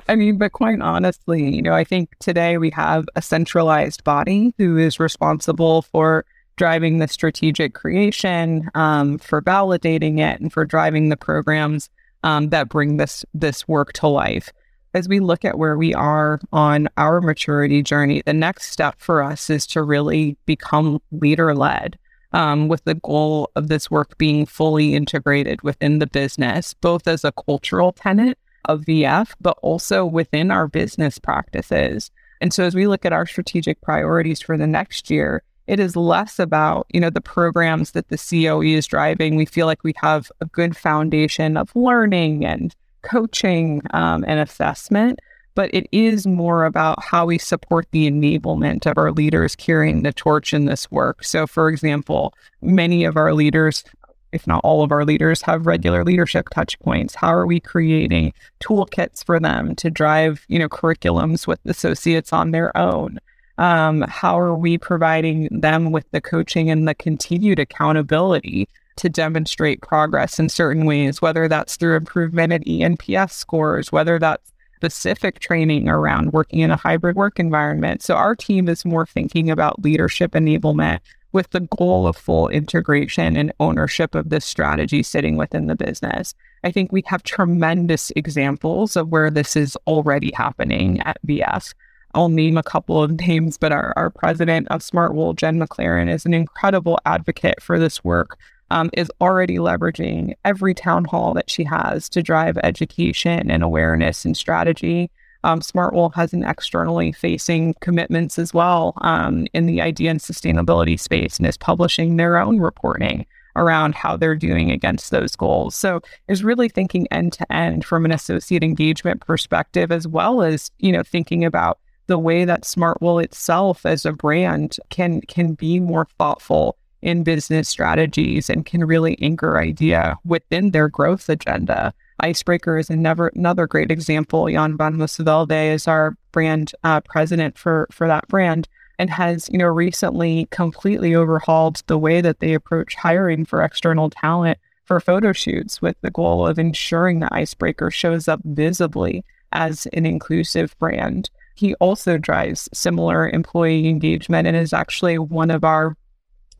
[0.08, 4.54] I mean, but quite honestly, you know, I think today we have a centralized body
[4.56, 6.24] who is responsible for
[6.56, 11.90] driving the strategic creation, um, for validating it, and for driving the programs
[12.24, 14.50] um, that bring this this work to life.
[14.94, 19.22] As we look at where we are on our maturity journey, the next step for
[19.22, 21.98] us is to really become leader led.
[22.32, 27.24] Um, with the goal of this work being fully integrated within the business, both as
[27.24, 28.36] a cultural tenant
[28.66, 32.10] of VF, but also within our business practices.
[32.40, 35.96] And so as we look at our strategic priorities for the next year, it is
[35.96, 39.36] less about, you know, the programs that the COE is driving.
[39.36, 45.20] We feel like we have a good foundation of learning and coaching um, and assessment,
[45.58, 50.12] but it is more about how we support the enablement of our leaders carrying the
[50.12, 51.24] torch in this work.
[51.24, 53.82] So, for example, many of our leaders
[54.30, 58.30] if not all of our leaders have regular leadership touch points how are we creating
[58.60, 63.18] toolkits for them to drive you know curriculums with associates on their own
[63.56, 69.80] um, how are we providing them with the coaching and the continued accountability to demonstrate
[69.80, 75.88] progress in certain ways whether that's through improvement in enps scores whether that's specific training
[75.88, 80.32] around working in a hybrid work environment so our team is more thinking about leadership
[80.32, 81.00] enablement
[81.32, 86.34] with the goal of full integration and ownership of this strategy sitting within the business.
[86.64, 91.74] I think we have tremendous examples of where this is already happening at VF.
[92.14, 96.24] I'll name a couple of names, but our, our president of Smartwool, Jen McLaren, is
[96.24, 98.38] an incredible advocate for this work,
[98.70, 104.24] um, is already leveraging every town hall that she has to drive education and awareness
[104.24, 105.11] and strategy.
[105.44, 110.98] Um, Smartwool has an externally facing commitments as well um, in the idea and sustainability
[110.98, 113.24] space and is publishing their own reporting
[113.57, 115.74] around how they're doing against those goals.
[115.74, 120.70] So is really thinking end to end from an associate engagement perspective, as well as,
[120.78, 125.78] you know, thinking about the way that Smartwool itself as a brand can can be
[125.78, 131.92] more thoughtful in business strategies and can really anchor idea within their growth agenda.
[132.20, 134.48] Icebreaker is another another great example.
[134.48, 139.58] Jan van Moosevelde is our brand uh, president for for that brand and has you
[139.58, 145.32] know recently completely overhauled the way that they approach hiring for external talent for photo
[145.32, 151.30] shoots with the goal of ensuring that Icebreaker shows up visibly as an inclusive brand.
[151.54, 155.96] He also drives similar employee engagement and is actually one of our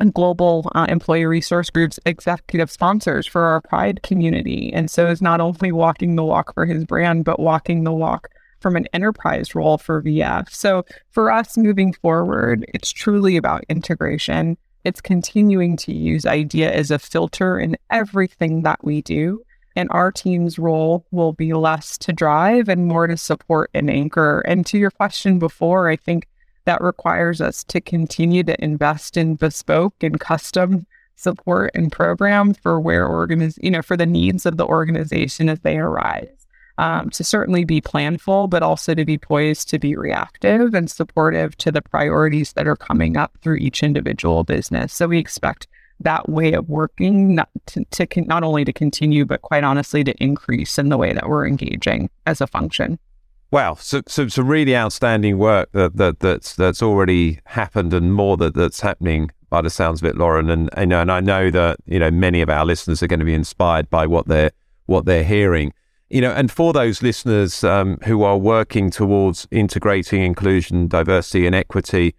[0.06, 4.72] global uh, employee resource groups executive sponsors for our pride community.
[4.72, 8.28] And so is not only walking the walk for his brand but walking the walk
[8.61, 14.56] from an enterprise role for vf so for us moving forward it's truly about integration.
[14.84, 19.42] It's continuing to use idea as a filter in everything that we do.
[19.76, 24.40] And our team's role will be less to drive and more to support and anchor.
[24.40, 26.26] And to your question before i think
[26.68, 32.78] that requires us to continue to invest in bespoke and custom support and program for
[32.78, 36.28] where organiz- you know for the needs of the organization as they arise.
[36.76, 41.57] Um, to certainly be planful but also to be poised to be reactive and supportive
[41.57, 44.92] to the priorities that are coming up through each individual business.
[44.92, 45.68] So we expect
[46.00, 50.04] that way of working not to, to con- not only to continue but quite honestly
[50.04, 52.98] to increase in the way that we're engaging as a function
[53.50, 58.37] Wow, so, so some really outstanding work that, that that's that's already happened, and more
[58.37, 60.50] that that's happening by the sounds of it, Lauren.
[60.50, 63.26] And and, and I know that you know many of our listeners are going to
[63.26, 64.50] be inspired by what they're
[64.84, 65.72] what they're hearing.
[66.11, 71.54] You know, and for those listeners um, who are working towards integrating inclusion, diversity, and
[71.54, 72.14] equity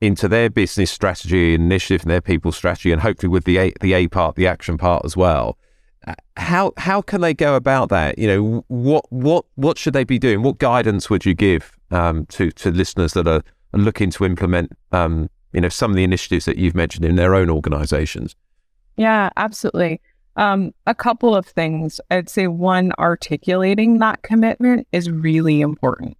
[0.00, 3.92] into their business strategy initiative and their people strategy, and hopefully with the a, the
[3.92, 5.56] A part, the action part as well
[6.36, 8.18] how how can they go about that?
[8.18, 10.42] You know, what what what should they be doing?
[10.42, 13.42] What guidance would you give um, to to listeners that are,
[13.74, 17.34] looking to implement um, you know some of the initiatives that you've mentioned in their
[17.34, 18.36] own organizations?
[18.96, 20.00] Yeah, absolutely.
[20.36, 22.00] Um, a couple of things.
[22.10, 26.16] I'd say one, articulating that commitment is really important.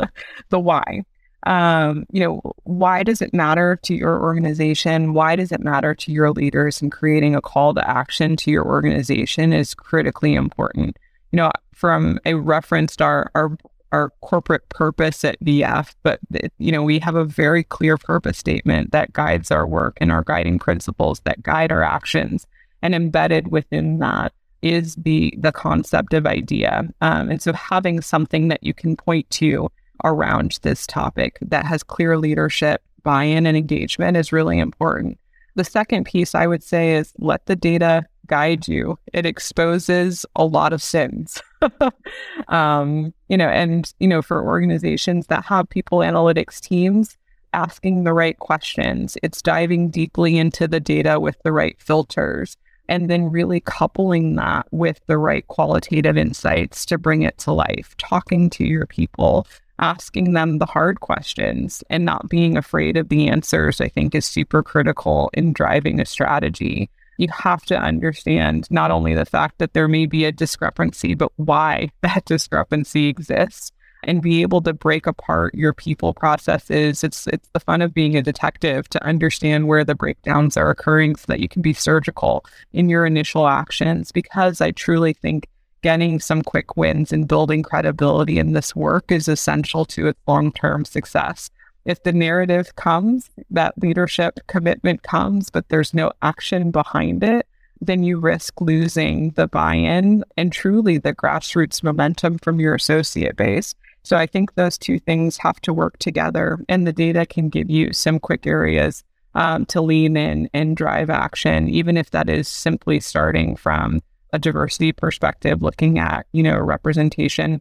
[0.50, 1.04] the why
[1.46, 5.14] um, you know, why does it matter to your organization?
[5.14, 6.82] Why does it matter to your leaders?
[6.82, 10.98] And creating a call to action to your organization is critically important.
[11.30, 13.56] You know, from a referenced our our
[13.92, 16.18] our corporate purpose at VF, but
[16.58, 20.24] you know, we have a very clear purpose statement that guides our work and our
[20.24, 22.46] guiding principles that guide our actions.
[22.82, 24.32] And embedded within that
[24.62, 26.88] is the the concept of idea.
[27.00, 29.70] Um, and so having something that you can point to
[30.04, 35.18] around this topic that has clear leadership, buy in, and engagement is really important.
[35.54, 38.98] The second piece I would say is let the data guide you.
[39.12, 41.40] It exposes a lot of sins.
[42.48, 47.16] um, you know, and you know, for organizations that have people analytics teams,
[47.52, 52.56] asking the right questions, it's diving deeply into the data with the right filters,
[52.88, 57.94] and then really coupling that with the right qualitative insights to bring it to life,
[57.98, 59.46] talking to your people,
[59.78, 64.24] asking them the hard questions and not being afraid of the answers, I think is
[64.24, 66.90] super critical in driving a strategy.
[67.18, 71.32] You have to understand not only the fact that there may be a discrepancy, but
[71.36, 73.72] why that discrepancy exists
[74.02, 77.02] and be able to break apart your people processes.
[77.02, 81.16] It's it's the fun of being a detective to understand where the breakdowns are occurring
[81.16, 85.48] so that you can be surgical in your initial actions because I truly think
[85.82, 90.84] getting some quick wins and building credibility in this work is essential to its long-term
[90.84, 91.50] success.
[91.84, 97.46] If the narrative comes, that leadership commitment comes, but there's no action behind it,
[97.80, 103.36] then you risk losing the buy in and truly the grassroots momentum from your associate
[103.36, 103.74] base.
[104.02, 107.68] So I think those two things have to work together, and the data can give
[107.68, 109.04] you some quick areas
[109.34, 114.00] um, to lean in and drive action, even if that is simply starting from
[114.32, 117.60] a diversity perspective, looking at you know representation,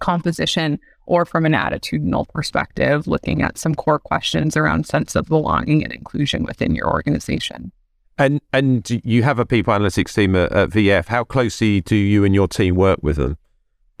[0.00, 5.82] composition, or from an attitudinal perspective, looking at some core questions around sense of belonging
[5.82, 7.72] and inclusion within your organization.
[8.18, 11.06] And and you have a people analytics team at, at, VF.
[11.06, 13.38] How closely do you and your team work with them?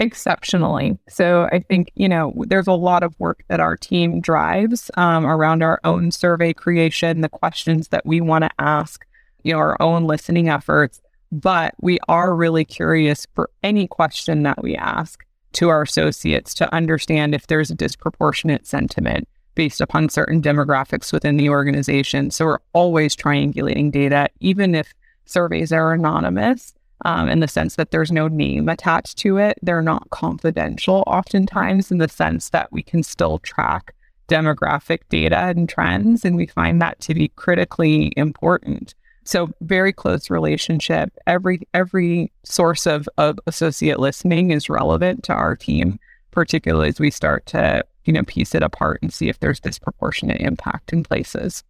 [0.00, 0.98] Exceptionally.
[1.08, 5.24] So I think you know there's a lot of work that our team drives um,
[5.24, 9.06] around our own survey creation, the questions that we want to ask,
[9.44, 11.00] you know, our own listening efforts.
[11.30, 16.72] But we are really curious for any question that we ask to our associates to
[16.74, 22.30] understand if there's a disproportionate sentiment based upon certain demographics within the organization.
[22.30, 26.74] So we're always triangulating data, even if surveys are anonymous.
[27.04, 29.56] Um, in the sense that there's no name attached to it.
[29.62, 33.94] They're not confidential, oftentimes, in the sense that we can still track
[34.28, 36.24] demographic data and trends.
[36.24, 38.96] And we find that to be critically important.
[39.28, 41.12] So very close relationship.
[41.26, 45.98] Every every source of, of associate listening is relevant to our team,
[46.30, 50.40] particularly as we start to you know, piece it apart and see if there's disproportionate
[50.40, 51.62] impact in places.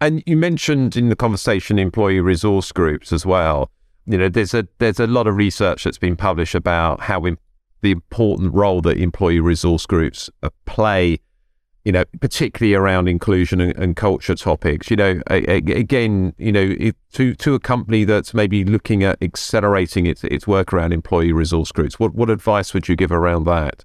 [0.00, 3.72] And you mentioned in the conversation employee resource groups as well.
[4.06, 7.38] You know, there's a there's a lot of research that's been published about how in,
[7.80, 11.18] the important role that employee resource groups uh, play.
[11.84, 14.90] You know, particularly around inclusion and, and culture topics.
[14.90, 19.18] You know, a, a, again, you know, to to a company that's maybe looking at
[19.22, 23.44] accelerating its its work around employee resource groups, what what advice would you give around
[23.44, 23.84] that?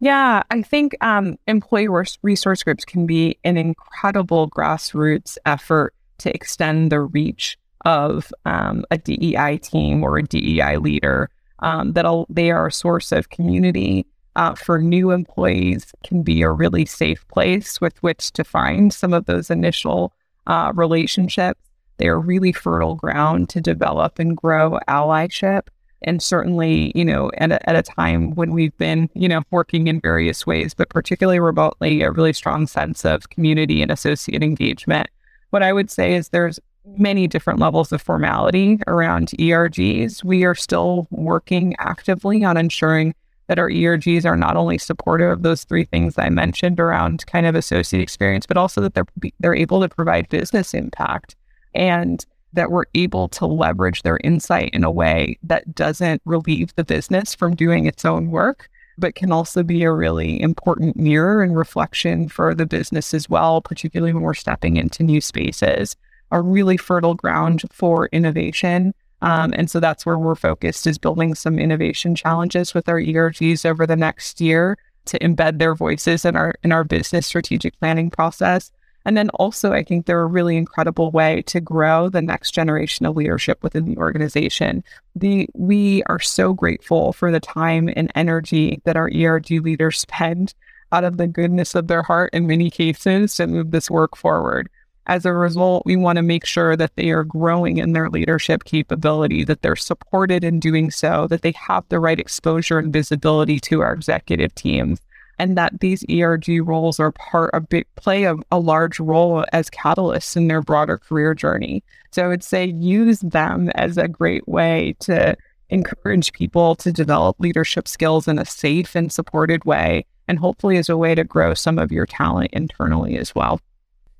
[0.00, 1.88] Yeah, I think um, employee
[2.22, 8.96] resource groups can be an incredible grassroots effort to extend the reach of um, a
[8.96, 11.30] DEI team or a DEI leader.
[11.62, 14.06] Um, that they are a source of community
[14.36, 19.12] uh, for new employees, can be a really safe place with which to find some
[19.12, 20.12] of those initial
[20.46, 21.60] uh, relationships.
[21.98, 25.68] They are really fertile ground to develop and grow allyship.
[26.02, 29.86] And certainly, you know, at a, at a time when we've been, you know, working
[29.86, 35.08] in various ways, but particularly remotely, a really strong sense of community and associate engagement.
[35.50, 36.58] What I would say is there's
[36.96, 40.24] many different levels of formality around ERGs.
[40.24, 43.14] We are still working actively on ensuring
[43.50, 47.46] that our ERGs are not only supportive of those three things I mentioned around kind
[47.46, 49.08] of associate experience, but also that they're
[49.40, 51.34] they're able to provide business impact.
[51.74, 56.84] And that we're able to leverage their insight in a way that doesn't relieve the
[56.84, 61.56] business from doing its own work, but can also be a really important mirror and
[61.56, 65.96] reflection for the business as well, particularly when we're stepping into new spaces,
[66.30, 68.94] a really fertile ground for innovation.
[69.22, 73.66] Um, and so that's where we're focused is building some innovation challenges with our ERGs
[73.66, 78.10] over the next year to embed their voices in our in our business strategic planning
[78.10, 78.70] process
[79.04, 83.06] and then also, I think they're a really incredible way to grow the next generation
[83.06, 84.84] of leadership within the organization.
[85.16, 90.54] The we are so grateful for the time and energy that our ERG leaders spend
[90.92, 94.68] out of the goodness of their heart in many cases to move this work forward.
[95.10, 98.62] As a result, we want to make sure that they are growing in their leadership
[98.62, 103.58] capability, that they're supported in doing so, that they have the right exposure and visibility
[103.58, 105.00] to our executive teams
[105.36, 109.68] and that these ERG roles are part of big play a, a large role as
[109.70, 111.82] catalysts in their broader career journey.
[112.12, 115.36] So I would say use them as a great way to
[115.70, 120.88] encourage people to develop leadership skills in a safe and supported way, and hopefully as
[120.88, 123.60] a way to grow some of your talent internally as well.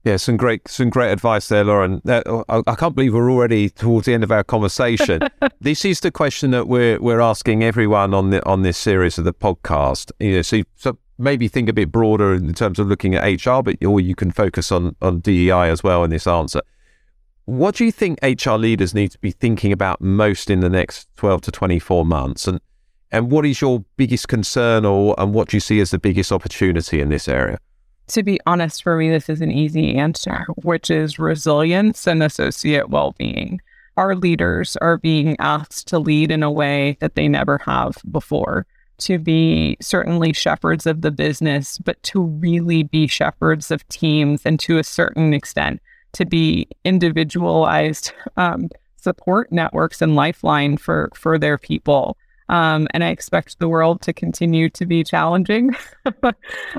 [0.02, 2.00] Yeah, some great, some great advice there, Lauren.
[2.08, 5.20] Uh, I, I, can't believe we're already towards the end of our conversation.
[5.60, 9.24] this is the question that we're we're asking everyone on the on this series of
[9.24, 10.10] the podcast.
[10.18, 13.62] You know, so, so maybe think a bit broader in terms of looking at HR,
[13.62, 16.62] but or you can focus on on DEI as well in this answer.
[17.44, 21.08] What do you think HR leaders need to be thinking about most in the next
[21.16, 22.58] twelve to twenty four months, and
[23.12, 26.32] and what is your biggest concern, or and what do you see as the biggest
[26.32, 27.58] opportunity in this area?
[28.10, 32.90] To be honest, for me, this is an easy answer, which is resilience and associate
[32.90, 33.60] well being.
[33.96, 38.66] Our leaders are being asked to lead in a way that they never have before
[38.98, 44.58] to be certainly shepherds of the business, but to really be shepherds of teams and
[44.60, 45.80] to a certain extent
[46.12, 52.16] to be individualized um, support networks and lifeline for for their people.
[52.50, 55.70] Um, and I expect the world to continue to be challenging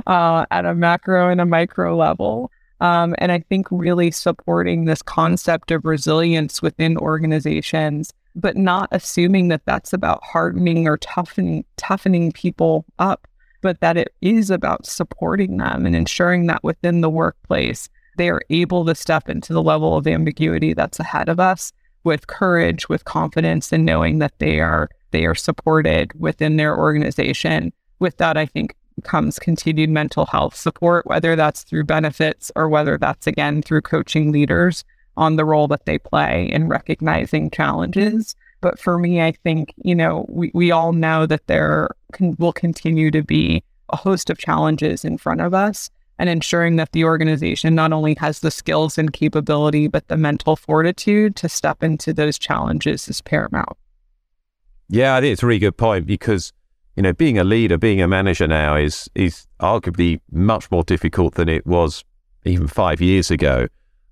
[0.06, 2.52] uh, at a macro and a micro level.
[2.82, 9.48] Um, and I think really supporting this concept of resilience within organizations, but not assuming
[9.48, 13.26] that that's about hardening or toughening, toughening people up,
[13.62, 18.42] but that it is about supporting them and ensuring that within the workplace, they are
[18.50, 21.72] able to step into the level of ambiguity that's ahead of us
[22.04, 27.72] with courage, with confidence, and knowing that they are they are supported within their organization.
[28.00, 32.98] With that, I think comes continued mental health support, whether that's through benefits or whether
[32.98, 34.84] that's again through coaching leaders
[35.18, 38.36] on the role that they play in recognizing challenges.
[38.62, 42.54] But for me, I think, you know, we, we all know that there can, will
[42.54, 45.90] continue to be a host of challenges in front of us
[46.20, 50.56] and ensuring that the organization not only has the skills and capability, but the mental
[50.56, 53.76] fortitude to step into those challenges is paramount.
[54.92, 56.52] Yeah, I think it's a really good point because
[56.98, 61.36] you know being a leader, being a manager now is is arguably much more difficult
[61.36, 62.04] than it was
[62.44, 63.68] even five years ago.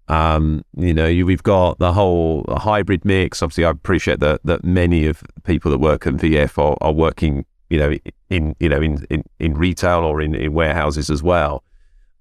[0.08, 3.44] Um, you know, you, we've got the whole hybrid mix.
[3.44, 7.46] Obviously, I appreciate that that many of people that work at VF are, are working,
[7.70, 7.94] you know,
[8.30, 11.62] in you know in in, in retail or in, in warehouses as well.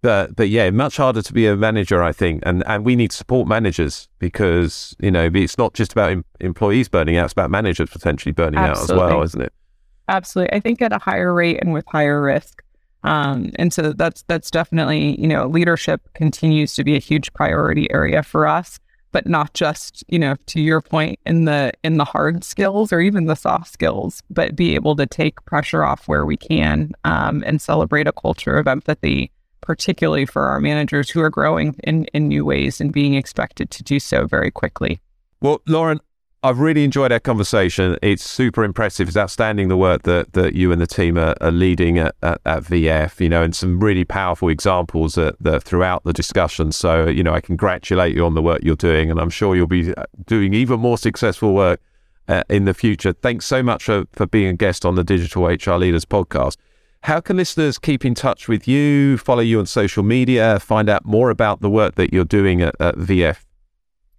[0.01, 3.11] But but yeah, much harder to be a manager, I think, and and we need
[3.11, 7.33] to support managers because you know it's not just about em- employees burning out; it's
[7.33, 9.03] about managers potentially burning Absolutely.
[9.03, 9.53] out as well, isn't it?
[10.09, 12.63] Absolutely, I think at a higher rate and with higher risk.
[13.03, 17.91] Um, and so that's that's definitely you know leadership continues to be a huge priority
[17.93, 18.79] area for us,
[19.11, 23.01] but not just you know to your point in the in the hard skills or
[23.01, 27.43] even the soft skills, but be able to take pressure off where we can um,
[27.45, 29.33] and celebrate a culture of empathy
[29.69, 33.83] particularly for our managers who are growing in, in new ways and being expected to
[33.83, 34.99] do so very quickly.
[35.43, 36.01] Well, Lauren,
[36.43, 37.99] I've really enjoyed our conversation.
[38.01, 39.09] It's super impressive.
[39.09, 42.41] It's outstanding the work that, that you and the team are, are leading at, at,
[42.47, 46.73] at, VF, you know, and some really powerful examples that, that throughout the discussion.
[46.73, 49.67] So, you know, I congratulate you on the work you're doing, and I'm sure you'll
[49.67, 51.83] be uh, doing even more successful work
[52.27, 53.13] uh, in the future.
[53.13, 56.57] Thanks so much for, for being a guest on the Digital HR Leaders podcast.
[57.03, 61.05] How can listeners keep in touch with you, follow you on social media, find out
[61.07, 63.45] more about the work that you're doing at, at VF?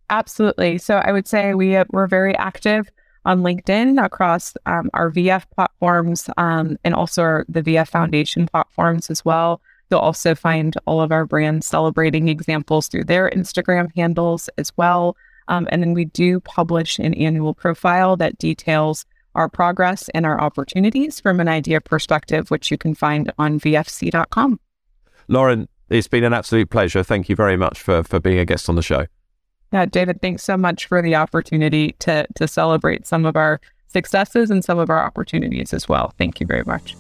[0.10, 0.78] Absolutely.
[0.78, 2.90] So I would say we uh, we're very active
[3.26, 9.24] on LinkedIn across um, our VF platforms um, and also the VF Foundation platforms as
[9.24, 9.62] well.
[9.90, 15.16] You'll also find all of our brands celebrating examples through their Instagram handles as well.
[15.48, 19.06] Um, and then we do publish an annual profile that details
[19.40, 24.60] our progress and our opportunities from an idea perspective, which you can find on vfc.com.
[25.30, 27.04] Lauren, it's been an absolute pleasure.
[27.04, 29.08] Thank you very much for, for being a guest on the show.
[29.72, 34.52] Yeah, David, thanks so much for the opportunity to, to celebrate some of our successes
[34.52, 36.14] and some of our opportunities as well.
[36.18, 36.96] Thank you very much.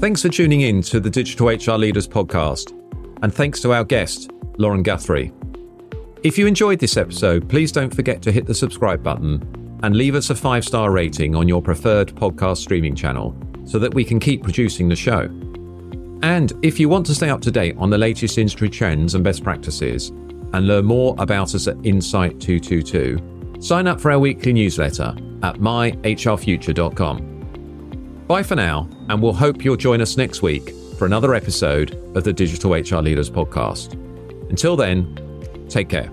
[0.00, 2.72] Thanks for tuning in to the Digital HR Leaders podcast.
[3.22, 5.32] And thanks to our guest, Lauren Guthrie.
[6.22, 10.14] If you enjoyed this episode, please don't forget to hit the subscribe button and leave
[10.14, 14.18] us a five star rating on your preferred podcast streaming channel so that we can
[14.18, 15.22] keep producing the show.
[16.22, 19.22] And if you want to stay up to date on the latest industry trends and
[19.22, 20.08] best practices
[20.52, 25.56] and learn more about us at Insight 222, sign up for our weekly newsletter at
[25.56, 28.24] myhrfuture.com.
[28.26, 32.24] Bye for now, and we'll hope you'll join us next week for another episode of
[32.24, 33.92] the Digital HR Leaders podcast.
[34.50, 35.16] Until then,
[35.68, 36.10] take care.